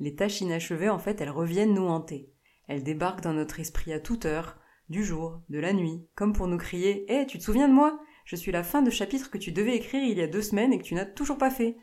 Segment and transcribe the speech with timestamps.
[0.00, 2.32] Les tâches inachevées, en fait, elles reviennent nous hanter.
[2.68, 4.56] Elles débarquent dans notre esprit à toute heure,
[4.88, 8.00] du jour, de la nuit, comme pour nous crier Hé, tu te souviens de moi?
[8.24, 10.72] Je suis la fin de chapitre que tu devais écrire il y a deux semaines
[10.72, 11.76] et que tu n'as toujours pas fait.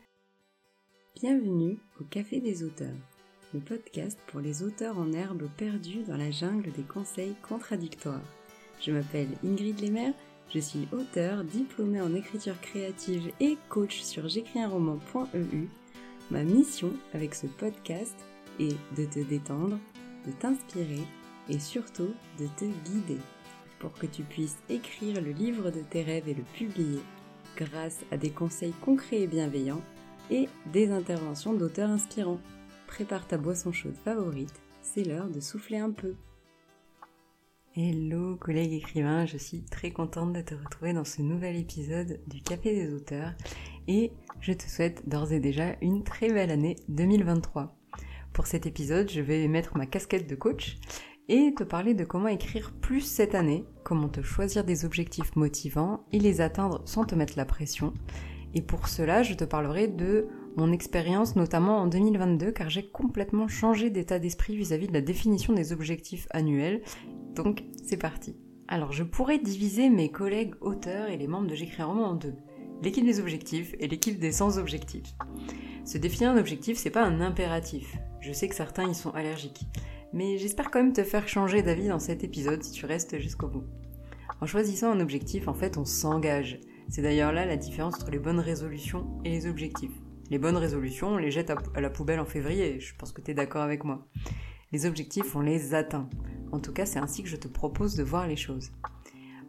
[1.20, 2.96] Bienvenue au Café des auteurs,
[3.52, 8.20] le podcast pour les auteurs en herbe perdus dans la jungle des conseils contradictoires.
[8.80, 10.12] Je m'appelle Ingrid Lemaire,
[10.52, 15.68] je suis auteur, diplômée en écriture créative et coach sur j'écrisunroman.eu.
[16.28, 18.16] Ma mission avec ce podcast
[18.58, 19.78] est de te détendre,
[20.26, 21.04] de t'inspirer
[21.48, 22.10] et surtout
[22.40, 23.20] de te guider
[23.78, 27.00] pour que tu puisses écrire le livre de tes rêves et le publier
[27.56, 29.82] grâce à des conseils concrets et bienveillants
[30.28, 32.40] et des interventions d'auteurs inspirants.
[32.88, 36.14] Prépare ta boisson chaude favorite, c'est l'heure de souffler un peu.
[37.76, 42.40] Hello collègues écrivains, je suis très contente de te retrouver dans ce nouvel épisode du
[42.40, 43.32] Café des auteurs
[43.88, 47.76] et je te souhaite d'ores et déjà une très belle année 2023.
[48.32, 50.78] Pour cet épisode, je vais mettre ma casquette de coach
[51.28, 56.04] et te parler de comment écrire plus cette année, comment te choisir des objectifs motivants
[56.12, 57.94] et les atteindre sans te mettre la pression.
[58.54, 63.48] Et pour cela, je te parlerai de mon expérience notamment en 2022 car j'ai complètement
[63.48, 66.82] changé d'état d'esprit vis-à-vis de la définition des objectifs annuels
[67.36, 68.34] donc, c'est parti.
[68.66, 72.34] Alors, je pourrais diviser mes collègues auteurs et les membres de J'écris roman en deux.
[72.82, 75.14] L'équipe des objectifs et l'équipe des sans objectifs.
[75.84, 77.96] Se définir un objectif, c'est pas un impératif.
[78.20, 79.66] Je sais que certains y sont allergiques.
[80.12, 83.48] Mais j'espère quand même te faire changer d'avis dans cet épisode si tu restes jusqu'au
[83.48, 83.64] bout.
[84.40, 86.60] En choisissant un objectif, en fait, on s'engage.
[86.88, 89.92] C'est d'ailleurs là la différence entre les bonnes résolutions et les objectifs.
[90.30, 93.30] Les bonnes résolutions, on les jette à la poubelle en février, je pense que tu
[93.30, 94.06] es d'accord avec moi.
[94.72, 96.10] Les objectifs, on les atteint.
[96.52, 98.72] En tout cas, c'est ainsi que je te propose de voir les choses.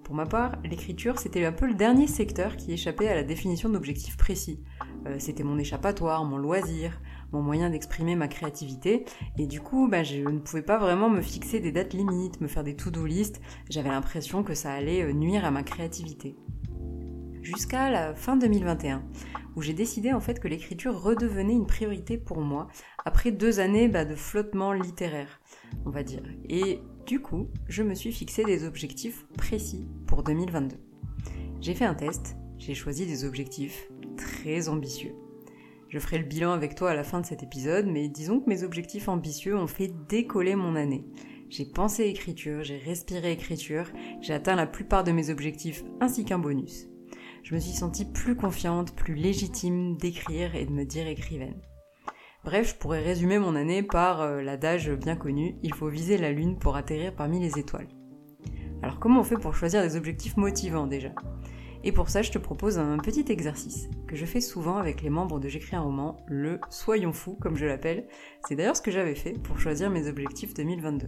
[0.07, 3.67] Pour ma part, l'écriture, c'était un peu le dernier secteur qui échappait à la définition
[3.67, 4.63] d'objectifs précis.
[5.05, 7.01] Euh, c'était mon échappatoire, mon loisir,
[7.33, 9.03] mon moyen d'exprimer ma créativité,
[9.37, 12.47] et du coup, bah, je ne pouvais pas vraiment me fixer des dates limites, me
[12.47, 16.37] faire des to-do list, j'avais l'impression que ça allait euh, nuire à ma créativité.
[17.47, 19.03] Jusqu'à la fin 2021,
[19.55, 22.67] où j'ai décidé en fait que l'écriture redevenait une priorité pour moi,
[23.05, 25.39] après deux années bah, de flottement littéraire
[25.85, 26.23] on va dire.
[26.49, 30.75] Et du coup, je me suis fixé des objectifs précis pour 2022.
[31.61, 35.15] J'ai fait un test, j'ai choisi des objectifs très ambitieux.
[35.87, 38.49] Je ferai le bilan avec toi à la fin de cet épisode, mais disons que
[38.49, 41.05] mes objectifs ambitieux ont fait décoller mon année.
[41.49, 46.39] J'ai pensé écriture, j'ai respiré écriture, j'ai atteint la plupart de mes objectifs ainsi qu'un
[46.39, 46.89] bonus.
[47.43, 51.61] Je me suis sentie plus confiante, plus légitime d'écrire et de me dire écrivaine.
[52.43, 56.31] Bref, je pourrais résumer mon année par euh, l'adage bien connu, il faut viser la
[56.31, 57.89] lune pour atterrir parmi les étoiles.
[58.81, 61.09] Alors comment on fait pour choisir des objectifs motivants déjà?
[61.83, 65.09] Et pour ça, je te propose un petit exercice que je fais souvent avec les
[65.09, 68.07] membres de J'écris un roman, le Soyons fous comme je l'appelle.
[68.47, 71.07] C'est d'ailleurs ce que j'avais fait pour choisir mes objectifs 2022.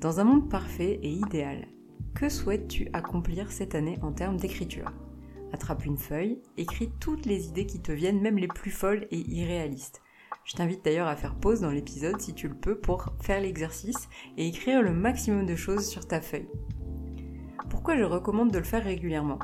[0.00, 1.66] Dans un monde parfait et idéal,
[2.14, 4.92] que souhaites-tu accomplir cette année en termes d'écriture?
[5.52, 9.18] Attrape une feuille, écris toutes les idées qui te viennent, même les plus folles et
[9.18, 10.02] irréalistes.
[10.44, 14.08] Je t'invite d'ailleurs à faire pause dans l'épisode si tu le peux pour faire l'exercice
[14.36, 16.48] et écrire le maximum de choses sur ta feuille.
[17.68, 19.38] Pourquoi je recommande de le faire régulièrement?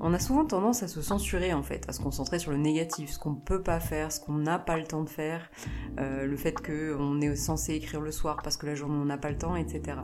[0.00, 3.10] On a souvent tendance à se censurer en fait, à se concentrer sur le négatif,
[3.10, 5.50] ce qu'on ne peut pas faire, ce qu'on n'a pas le temps de faire,
[5.98, 9.18] euh, le fait qu'on est censé écrire le soir parce que la journée on n'a
[9.18, 9.98] pas le temps, etc.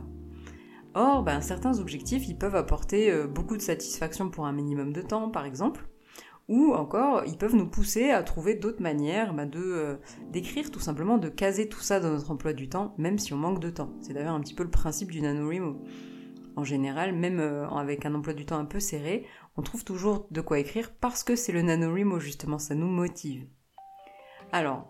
[0.97, 5.01] Or, ben, certains objectifs, ils peuvent apporter euh, beaucoup de satisfaction pour un minimum de
[5.01, 5.85] temps, par exemple,
[6.47, 9.95] ou encore, ils peuvent nous pousser à trouver d'autres manières ben, de euh,
[10.31, 13.37] d'écrire, tout simplement, de caser tout ça dans notre emploi du temps, même si on
[13.37, 13.91] manque de temps.
[13.99, 15.81] C'est d'ailleurs un petit peu le principe du NaNoWriMo.
[16.55, 19.25] En général, même euh, avec un emploi du temps un peu serré,
[19.57, 23.45] on trouve toujours de quoi écrire parce que c'est le NaNoWriMo, justement, ça nous motive.
[24.53, 24.89] Alors,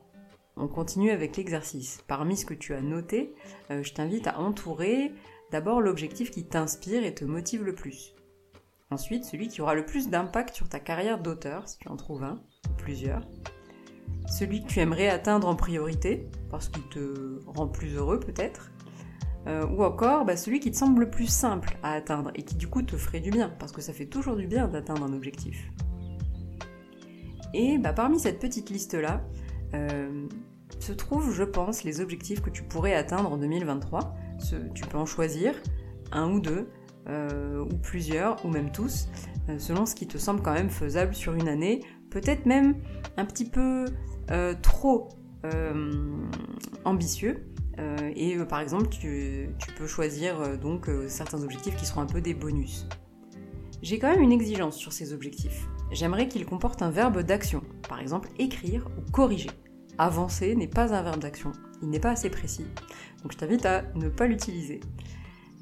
[0.56, 2.04] on continue avec l'exercice.
[2.08, 3.34] Parmi ce que tu as noté,
[3.70, 5.12] je t'invite à entourer
[5.52, 8.16] D'abord l'objectif qui t'inspire et te motive le plus.
[8.92, 12.24] Ensuite, celui qui aura le plus d'impact sur ta carrière d'auteur, si tu en trouves
[12.24, 12.42] un,
[12.78, 13.28] plusieurs.
[14.28, 18.72] Celui que tu aimerais atteindre en priorité, parce qu'il te rend plus heureux peut-être.
[19.48, 22.56] Euh, ou encore bah, celui qui te semble le plus simple à atteindre et qui
[22.56, 25.14] du coup te ferait du bien, parce que ça fait toujours du bien d'atteindre un
[25.14, 25.72] objectif.
[27.54, 29.24] Et bah, parmi cette petite liste-là,
[29.76, 30.28] euh,
[30.80, 34.16] se trouvent, je pense, les objectifs que tu pourrais atteindre en 2023
[34.74, 35.54] tu peux en choisir
[36.12, 36.68] un ou deux,
[37.08, 39.10] euh, ou plusieurs, ou même tous,
[39.50, 42.78] euh, selon ce qui te semble quand même faisable sur une année, peut-être même
[43.18, 43.86] un petit peu
[44.32, 45.10] euh, trop
[46.86, 47.46] ambitieux.
[48.16, 52.34] et par exemple, tu, tu peux choisir donc certains objectifs qui seront un peu des
[52.34, 52.88] bonus.
[53.84, 55.68] J'ai quand même une exigence sur ces objectifs.
[55.92, 59.52] J'aimerais qu'ils comportent un verbe d'action, par exemple écrire ou corriger.
[60.00, 61.52] avancer n'est pas un verbe d'action,
[61.86, 62.66] il n'est pas assez précis.
[63.22, 64.80] Donc je t'invite à ne pas l'utiliser.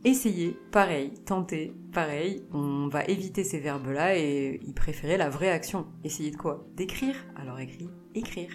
[0.06, 5.86] Essayer, pareil, tenter, pareil, on va éviter ces verbes-là et y préférer la vraie action.
[6.04, 6.66] Essayer de quoi?
[6.75, 7.16] D'écrire?
[7.36, 8.52] Alors écris, écrire.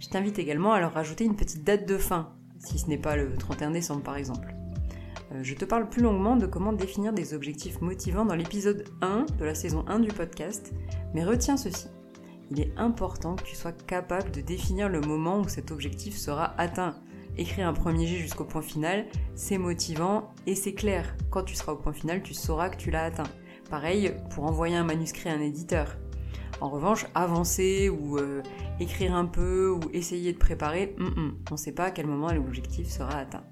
[0.00, 3.16] Je t'invite également à leur rajouter une petite date de fin, si ce n'est pas
[3.16, 4.54] le 31 décembre par exemple.
[5.32, 9.26] Euh, je te parle plus longuement de comment définir des objectifs motivants dans l'épisode 1
[9.38, 10.72] de la saison 1 du podcast,
[11.14, 11.88] mais retiens ceci.
[12.50, 16.54] Il est important que tu sois capable de définir le moment où cet objectif sera
[16.58, 16.94] atteint.
[17.38, 21.16] Écrire un premier jet jusqu'au point final, c'est motivant et c'est clair.
[21.30, 23.28] Quand tu seras au point final, tu sauras que tu l'as atteint.
[23.68, 25.96] Pareil pour envoyer un manuscrit à un éditeur.
[26.60, 28.42] En revanche, avancer ou euh,
[28.80, 32.88] écrire un peu ou essayer de préparer, on ne sait pas à quel moment l'objectif
[32.88, 33.44] sera atteint.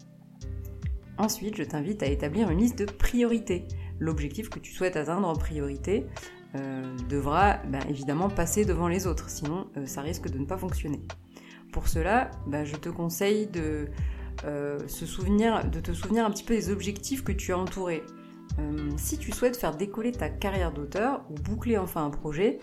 [1.19, 3.67] Ensuite, je t'invite à établir une liste de priorités.
[4.01, 6.07] L'objectif que tu souhaites atteindre en priorité
[7.09, 11.01] devra ben, évidemment passer devant les autres, sinon euh, ça risque de ne pas fonctionner.
[11.73, 13.89] Pour cela, ben, je te conseille de,
[14.45, 18.03] euh, se souvenir, de te souvenir un petit peu des objectifs que tu as entourés.
[18.97, 22.61] si tu souhaites faire décoller ta carrière d'auteur ou boucler enfin un projet,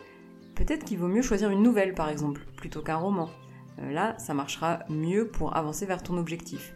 [0.55, 3.29] peut-être qu'il vaut mieux choisir une nouvelle par exemple, plutôt qu'un roman.
[3.77, 6.73] là, ça marchera mieux pour avancer vers ton objectif.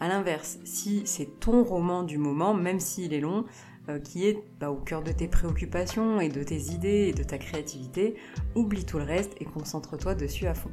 [0.00, 3.46] A l'inverse, si c'est ton roman du moment, même s'il est long,
[3.88, 7.22] euh, qui est bah, au cœur de tes préoccupations et de tes idées et de
[7.22, 8.16] ta créativité,
[8.54, 10.70] oublie tout le reste et concentre-toi dessus à fond.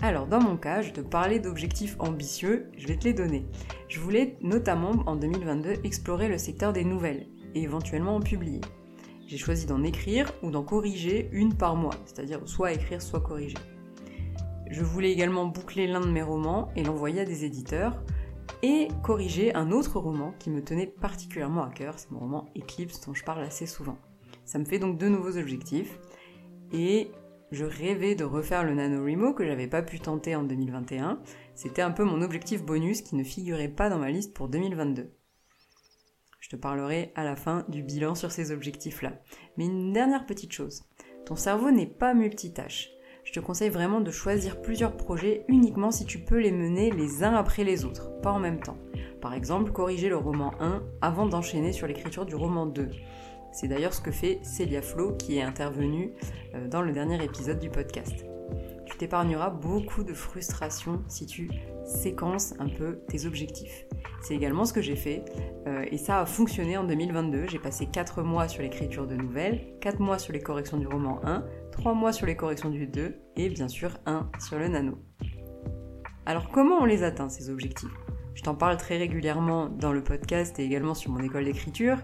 [0.00, 3.46] Alors dans mon cas, je te parlais d'objectifs ambitieux, je vais te les donner.
[3.88, 8.60] Je voulais notamment en 2022 explorer le secteur des nouvelles et éventuellement en publier.
[9.28, 13.58] J'ai choisi d'en écrire ou d'en corriger une par mois, c'est-à-dire soit écrire, soit corriger.
[14.70, 18.02] Je voulais également boucler l'un de mes romans et l'envoyer à des éditeurs,
[18.62, 23.00] et corriger un autre roman qui me tenait particulièrement à cœur, c'est mon roman Eclipse
[23.06, 23.98] dont je parle assez souvent.
[24.44, 25.98] Ça me fait donc deux nouveaux objectifs,
[26.72, 27.10] et
[27.50, 31.20] je rêvais de refaire le NaNoWriMo que j'avais pas pu tenter en 2021.
[31.54, 35.12] C'était un peu mon objectif bonus qui ne figurait pas dans ma liste pour 2022.
[36.40, 39.12] Je te parlerai à la fin du bilan sur ces objectifs-là.
[39.56, 40.82] Mais une dernière petite chose.
[41.26, 42.90] Ton cerveau n'est pas multitâche
[43.24, 47.22] je te conseille vraiment de choisir plusieurs projets uniquement si tu peux les mener les
[47.22, 48.78] uns après les autres, pas en même temps.
[49.20, 52.90] Par exemple, corriger le roman 1 avant d'enchaîner sur l'écriture du roman 2.
[53.52, 56.12] C'est d'ailleurs ce que fait Célia Flo qui est intervenue
[56.54, 58.24] euh, dans le dernier épisode du podcast.
[58.86, 61.50] Tu t'épargneras beaucoup de frustration si tu
[61.84, 63.86] séquences un peu tes objectifs.
[64.20, 65.24] C'est également ce que j'ai fait
[65.66, 67.46] euh, et ça a fonctionné en 2022.
[67.48, 71.20] J'ai passé 4 mois sur l'écriture de nouvelles, 4 mois sur les corrections du roman
[71.24, 74.98] 1, 3 mois sur les corrections du 2 et bien sûr 1 sur le nano.
[76.26, 77.90] Alors comment on les atteint ces objectifs?
[78.34, 81.98] Je t'en parle très régulièrement dans le podcast et également sur mon école d'écriture.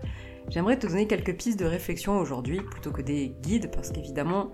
[0.49, 4.51] J'aimerais te donner quelques pistes de réflexion aujourd'hui plutôt que des guides parce qu'évidemment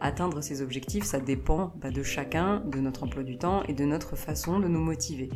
[0.00, 3.84] atteindre ces objectifs ça dépend bah, de chacun, de notre emploi du temps et de
[3.84, 5.30] notre façon de nous motiver.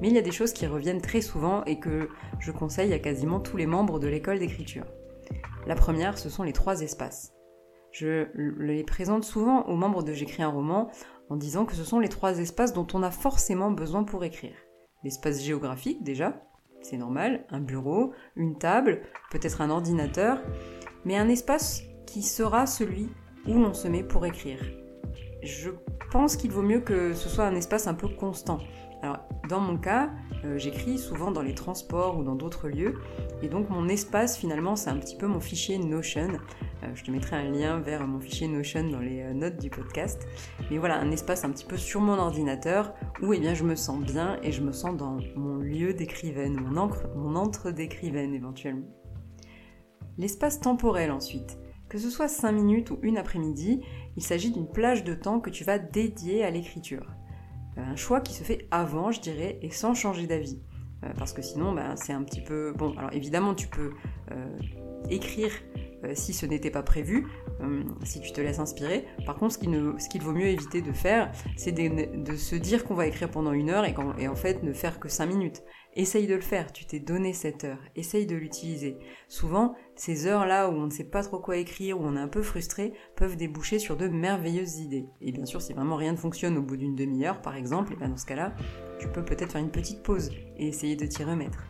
[0.00, 2.08] Mais il y a des choses qui reviennent très souvent et que
[2.40, 4.84] je conseille à quasiment tous les membres de l'école d'écriture.
[5.66, 7.32] La première, ce sont les trois espaces.
[7.92, 8.26] Je
[8.58, 10.90] les présente souvent aux membres de J'écris un roman
[11.28, 14.54] en disant que ce sont les trois espaces dont on a forcément besoin pour écrire.
[15.04, 16.42] L'espace géographique déjà,
[16.80, 20.42] c'est normal, un bureau, une table, peut-être un ordinateur,
[21.04, 23.10] mais un espace qui sera celui
[23.46, 24.60] où l'on se met pour écrire.
[25.42, 25.70] Je
[26.10, 28.58] pense qu'il vaut mieux que ce soit un espace un peu constant.
[29.48, 30.10] Dans mon cas,
[30.44, 33.00] euh, j'écris souvent dans les transports ou dans d'autres lieux,
[33.42, 36.28] et donc mon espace finalement c'est un petit peu mon fichier Notion.
[36.82, 39.70] Euh, je te mettrai un lien vers mon fichier Notion dans les euh, notes du
[39.70, 40.26] podcast.
[40.70, 43.74] Mais voilà, un espace un petit peu sur mon ordinateur où eh bien, je me
[43.74, 48.86] sens bien et je me sens dans mon lieu d'écrivaine, mon, mon entre d'écrivaine éventuellement.
[50.18, 51.58] L'espace temporel ensuite.
[51.88, 53.80] Que ce soit 5 minutes ou une après-midi,
[54.16, 57.06] il s'agit d'une plage de temps que tu vas dédier à l'écriture.
[57.78, 60.60] Euh, un choix qui se fait avant, je dirais, et sans changer d'avis.
[61.04, 62.72] Euh, parce que sinon, ben, c'est un petit peu...
[62.76, 63.92] Bon, alors évidemment, tu peux
[64.30, 64.58] euh,
[65.10, 65.52] écrire
[66.14, 67.28] si ce n'était pas prévu,
[68.02, 69.04] si tu te laisses inspirer.
[69.24, 73.06] Par contre, ce qu'il vaut mieux éviter de faire, c'est de, se dire qu'on va
[73.06, 75.62] écrire pendant une heure et en fait ne faire que cinq minutes.
[75.94, 78.96] Essaye de le faire, tu t'es donné cette heure, essaye de l'utiliser.
[79.28, 82.28] Souvent, ces heures-là où on ne sait pas trop quoi écrire, où on est un
[82.28, 85.04] peu frustré, peuvent déboucher sur de merveilleuses idées.
[85.20, 87.96] Et bien sûr, si vraiment rien ne fonctionne au bout d'une demi-heure, par exemple, et
[87.96, 88.54] bien dans ce cas-là,
[88.98, 91.66] tu peux peut-être faire une petite pause et essayer de t'y remettre.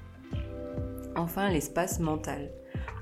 [1.17, 2.53] Enfin, l'espace mental.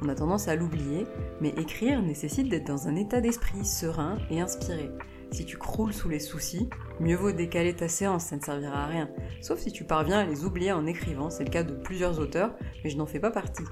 [0.00, 1.04] On a tendance à l'oublier,
[1.42, 4.88] mais écrire nécessite d'être dans un état d'esprit serein et inspiré.
[5.30, 6.68] Si tu croules sous les soucis,
[6.98, 9.08] mieux vaut décaler ta séance, ça ne servira à rien.
[9.40, 12.54] Sauf si tu parviens à les oublier en écrivant, c'est le cas de plusieurs auteurs,
[12.82, 13.64] mais je n'en fais pas partie.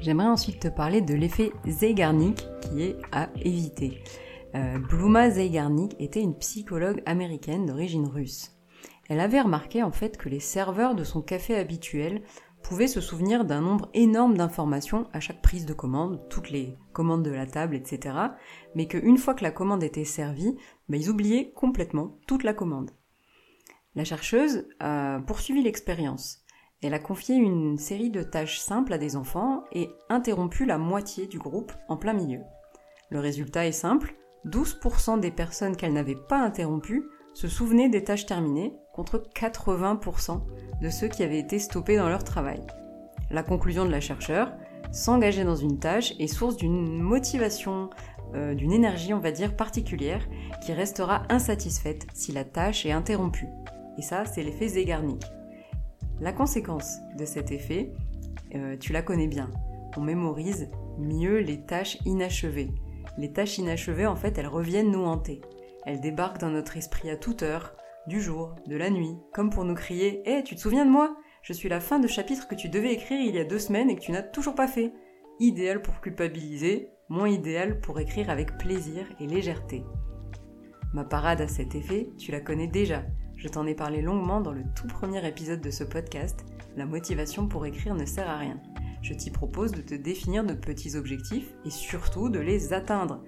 [0.00, 4.02] J'aimerais ensuite te parler de l'effet Zeigarnik qui est à éviter.
[4.56, 8.50] Euh, Bluma Zeigarnik était une psychologue américaine d'origine russe.
[9.08, 12.22] Elle avait remarqué en fait que les serveurs de son café habituel
[12.62, 17.24] pouvaient se souvenir d'un nombre énorme d'informations à chaque prise de commande, toutes les commandes
[17.24, 18.16] de la table, etc.
[18.74, 20.56] Mais qu'une fois que la commande était servie,
[20.88, 22.90] bah, ils oubliaient complètement toute la commande.
[23.94, 26.44] La chercheuse a poursuivi l'expérience.
[26.82, 31.26] Elle a confié une série de tâches simples à des enfants et interrompu la moitié
[31.26, 32.40] du groupe en plein milieu.
[33.10, 34.16] Le résultat est simple,
[34.46, 37.04] 12% des personnes qu'elle n'avait pas interrompues
[37.34, 40.40] se souvenaient des tâches terminées contre 80%
[40.82, 42.60] de ceux qui avaient été stoppés dans leur travail.
[43.30, 44.52] La conclusion de la chercheure,
[44.90, 47.88] s'engager dans une tâche est source d'une motivation,
[48.34, 50.28] euh, d'une énergie, on va dire, particulière
[50.60, 53.48] qui restera insatisfaite si la tâche est interrompue.
[53.96, 55.22] Et ça, c'est l'effet Zeigarnik.
[56.20, 57.92] La conséquence de cet effet,
[58.54, 59.50] euh, tu la connais bien.
[59.96, 62.70] On mémorise mieux les tâches inachevées.
[63.18, 65.42] Les tâches inachevées, en fait, elles reviennent nous hanter.
[65.86, 67.74] Elles débarquent dans notre esprit à toute heure,
[68.06, 71.16] du jour, de la nuit, comme pour nous crier Hé, tu te souviens de moi?
[71.42, 73.90] Je suis la fin de chapitre que tu devais écrire il y a deux semaines
[73.90, 74.92] et que tu n'as toujours pas fait.
[75.40, 79.84] Idéal pour culpabiliser, moins idéal pour écrire avec plaisir et légèreté.
[80.92, 83.04] Ma parade à cet effet, tu la connais déjà.
[83.36, 86.44] Je t'en ai parlé longuement dans le tout premier épisode de ce podcast.
[86.76, 88.60] La motivation pour écrire ne sert à rien.
[89.00, 93.24] Je t'y propose de te définir de petits objectifs et surtout de les atteindre.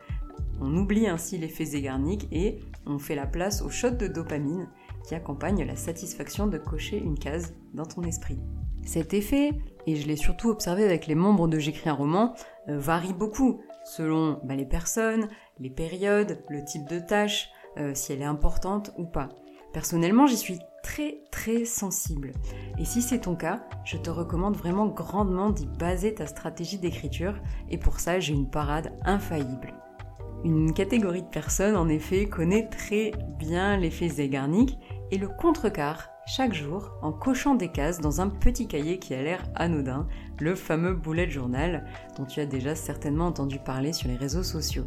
[0.60, 4.68] On oublie ainsi l'effet Zeigarnik et on fait la place au shot de dopamine
[5.06, 8.38] qui accompagne la satisfaction de cocher une case dans ton esprit.
[8.84, 9.52] Cet effet,
[9.86, 12.34] et je l'ai surtout observé avec les membres de J'écris un roman,
[12.68, 18.12] euh, varie beaucoup selon bah, les personnes, les périodes, le type de tâche, euh, si
[18.12, 19.28] elle est importante ou pas.
[19.72, 22.32] Personnellement, j'y suis très très sensible.
[22.78, 27.34] Et si c'est ton cas, je te recommande vraiment grandement d'y baser ta stratégie d'écriture
[27.70, 29.74] et pour ça j'ai une parade infaillible.
[30.44, 34.78] Une catégorie de personnes en effet connaît très bien l'effet Zeigarnik
[35.10, 39.22] et le contrecarre chaque jour en cochant des cases dans un petit cahier qui a
[39.22, 40.06] l'air anodin,
[40.38, 41.86] le fameux bullet journal
[42.18, 44.84] dont tu as déjà certainement entendu parler sur les réseaux sociaux.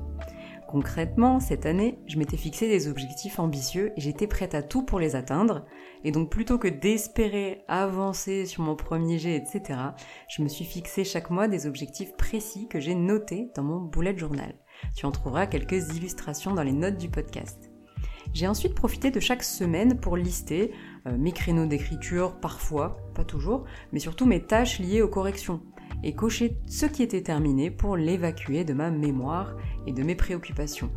[0.68, 5.00] Concrètement, cette année, je m'étais fixé des objectifs ambitieux et j'étais prête à tout pour
[5.00, 5.66] les atteindre.
[6.04, 9.80] Et donc plutôt que d'espérer avancer sur mon premier jet, etc.,
[10.28, 14.16] je me suis fixé chaque mois des objectifs précis que j'ai notés dans mon bullet
[14.18, 14.54] journal.
[14.96, 17.72] Tu en trouveras quelques illustrations dans les notes du podcast.
[18.34, 20.72] J'ai ensuite profité de chaque semaine pour lister
[21.08, 25.62] euh, mes créneaux d'écriture, parfois, pas toujours, mais surtout mes tâches liées aux corrections
[26.04, 29.56] et cocher ce qui était terminé pour l'évacuer de ma mémoire
[29.88, 30.92] et de mes préoccupations.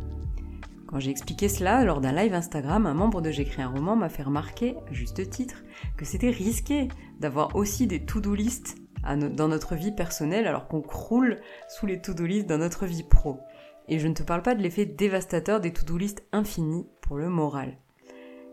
[0.87, 4.09] Quand j'ai expliqué cela lors d'un live Instagram, un membre de J'écris un roman m'a
[4.09, 5.63] fait remarquer, à juste titre,
[5.95, 11.39] que c'était risqué d'avoir aussi des to-do list dans notre vie personnelle alors qu'on croule
[11.69, 13.39] sous les to-do list dans notre vie pro.
[13.87, 17.29] Et je ne te parle pas de l'effet dévastateur des to-do list infinis pour le
[17.29, 17.77] moral.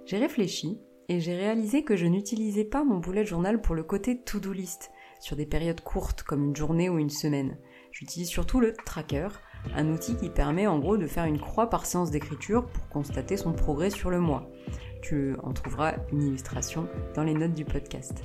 [0.05, 4.21] J'ai réfléchi et j'ai réalisé que je n'utilisais pas mon bullet journal pour le côté
[4.21, 7.57] to-do list, sur des périodes courtes comme une journée ou une semaine.
[7.93, 9.29] J'utilise surtout le tracker,
[9.75, 13.37] un outil qui permet en gros de faire une croix par séance d'écriture pour constater
[13.37, 14.51] son progrès sur le mois.
[15.03, 18.23] Tu en trouveras une illustration dans les notes du podcast.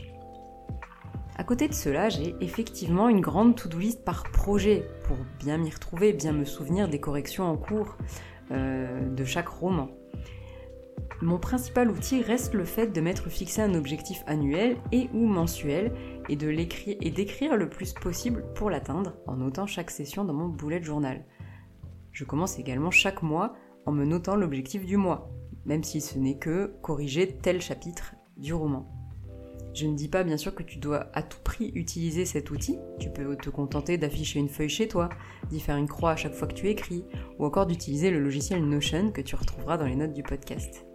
[1.35, 5.71] À côté de cela, j'ai effectivement une grande to-do list par projet pour bien m'y
[5.71, 7.97] retrouver, bien me souvenir des corrections en cours
[8.51, 9.89] euh, de chaque roman.
[11.21, 15.93] Mon principal outil reste le fait de m'être fixé un objectif annuel et ou mensuel
[16.29, 20.33] et de l'écrire et d'écrire le plus possible pour l'atteindre en notant chaque session dans
[20.33, 21.25] mon bullet journal.
[22.11, 23.53] Je commence également chaque mois
[23.85, 25.31] en me notant l'objectif du mois,
[25.65, 29.02] même si ce n'est que corriger tel chapitre du roman.
[29.73, 32.77] Je ne dis pas bien sûr que tu dois à tout prix utiliser cet outil,
[32.99, 35.09] tu peux te contenter d'afficher une feuille chez toi,
[35.49, 37.05] d'y faire une croix à chaque fois que tu écris,
[37.39, 40.85] ou encore d'utiliser le logiciel Notion que tu retrouveras dans les notes du podcast.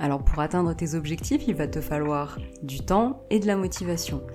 [0.00, 4.26] Alors pour atteindre tes objectifs, il va te falloir du temps et de la motivation.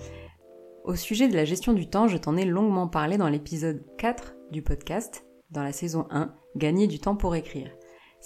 [0.85, 4.35] Au sujet de la gestion du temps, je t'en ai longuement parlé dans l'épisode 4
[4.51, 7.75] du podcast, dans la saison 1, Gagner du temps pour écrire.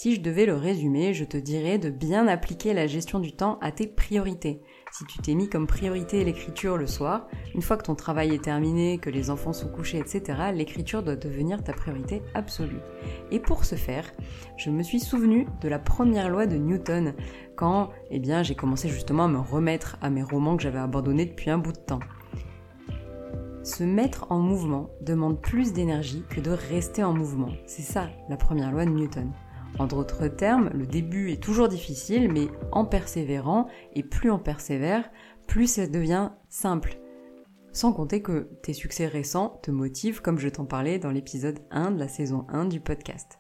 [0.01, 3.59] Si je devais le résumer, je te dirais de bien appliquer la gestion du temps
[3.59, 4.61] à tes priorités.
[4.93, 8.45] Si tu t'es mis comme priorité l'écriture le soir, une fois que ton travail est
[8.45, 12.79] terminé, que les enfants sont couchés, etc., l'écriture doit devenir ta priorité absolue.
[13.29, 14.09] Et pour ce faire,
[14.55, 17.13] je me suis souvenu de la première loi de Newton,
[17.57, 21.25] quand eh bien, j'ai commencé justement à me remettre à mes romans que j'avais abandonnés
[21.25, 21.99] depuis un bout de temps.
[23.63, 27.51] Se mettre en mouvement demande plus d'énergie que de rester en mouvement.
[27.65, 29.33] C'est ça la première loi de Newton.
[29.77, 35.09] En d'autres termes, le début est toujours difficile, mais en persévérant, et plus on persévère,
[35.47, 36.99] plus ça devient simple.
[37.71, 41.91] Sans compter que tes succès récents te motivent, comme je t'en parlais dans l'épisode 1
[41.91, 43.39] de la saison 1 du podcast.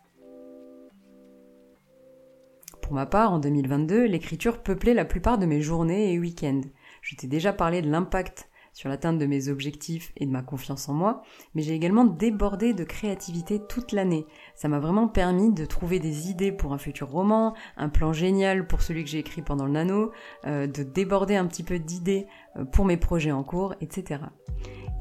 [2.81, 6.61] Pour ma part, en 2022, l'écriture peuplait la plupart de mes journées et week-ends.
[7.01, 8.48] Je t'ai déjà parlé de l'impact
[8.79, 11.21] sur l'atteinte de mes objectifs et de ma confiance en moi,
[11.53, 14.25] mais j'ai également débordé de créativité toute l'année.
[14.55, 18.67] Ça m'a vraiment permis de trouver des idées pour un futur roman, un plan génial
[18.67, 20.11] pour celui que j'ai écrit pendant le nano,
[20.45, 24.21] euh, de déborder un petit peu d'idées euh, pour mes projets en cours, etc.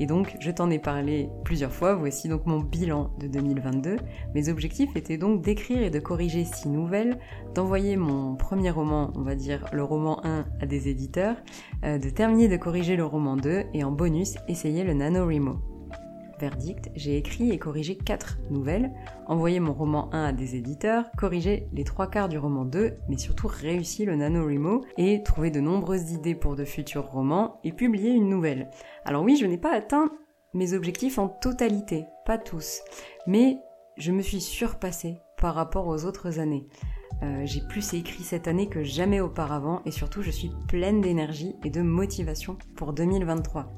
[0.01, 3.97] Et donc, je t'en ai parlé plusieurs fois, voici donc mon bilan de 2022.
[4.35, 7.19] Mes objectifs étaient donc d'écrire et de corriger six nouvelles,
[7.55, 11.37] d'envoyer mon premier roman, on va dire le roman 1, à des éditeurs,
[11.85, 15.78] euh, de terminer de corriger le roman 2 et en bonus, essayer le NaNoWriMo.
[16.39, 18.93] Verdict, j'ai écrit et corrigé 4 nouvelles,
[19.27, 23.19] envoyé mon roman 1 à des éditeurs, corrigé les trois quarts du roman 2, mais
[23.19, 28.11] surtout réussi le NaNoWriMo et trouvé de nombreuses idées pour de futurs romans et publié
[28.11, 28.71] une nouvelle.
[29.05, 30.11] Alors oui, je n'ai pas atteint
[30.55, 32.81] mes objectifs en totalité, pas tous,
[33.27, 33.59] mais
[33.97, 36.67] je me suis surpassée par rapport aux autres années.
[37.23, 41.57] Euh, j'ai plus écrit cette année que jamais auparavant et surtout je suis pleine d'énergie
[41.65, 43.73] et de motivation pour 2023.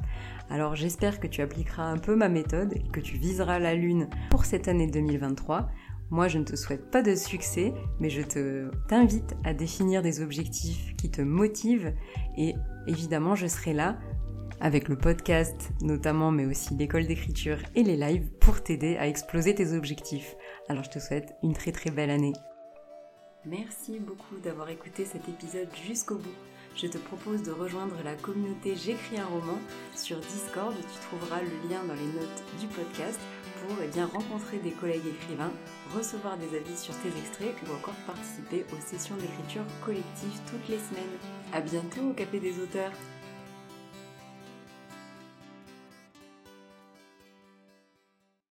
[0.51, 4.09] Alors j'espère que tu appliqueras un peu ma méthode et que tu viseras la lune
[4.31, 5.71] pour cette année 2023.
[6.11, 10.21] Moi, je ne te souhaite pas de succès, mais je te t'invite à définir des
[10.21, 11.95] objectifs qui te motivent
[12.37, 12.57] et
[12.89, 14.01] évidemment, je serai là
[14.61, 19.55] avec le podcast notamment, mais aussi l'école d'écriture et les lives pour t'aider à exploser
[19.55, 20.35] tes objectifs.
[20.69, 22.33] Alors je te souhaite une très très belle année.
[23.47, 28.75] Merci beaucoup d'avoir écouté cet épisode jusqu'au bout je te propose de rejoindre la communauté
[28.77, 29.59] J'écris un roman
[29.95, 30.75] sur Discord.
[30.75, 33.21] Tu trouveras le lien dans les notes du podcast
[33.61, 35.53] pour eh bien, rencontrer des collègues écrivains,
[35.95, 40.79] recevoir des avis sur tes extraits ou encore participer aux sessions d'écriture collective toutes les
[40.79, 41.19] semaines.
[41.53, 42.93] À bientôt au Café des auteurs